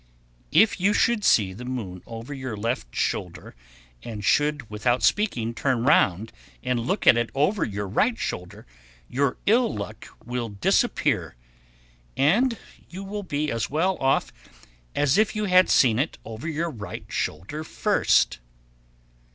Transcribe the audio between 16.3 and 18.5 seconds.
your right shoulder first.